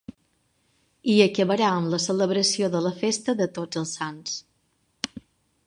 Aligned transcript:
I 1.15 1.17
acabarà 1.25 1.67
amb 1.73 1.91
la 1.91 1.99
celebració 2.05 2.69
de 2.77 2.81
la 2.87 2.93
festa 3.03 3.37
de 3.43 3.49
Tots 3.59 3.81
els 3.83 3.95
Sants. 4.01 4.35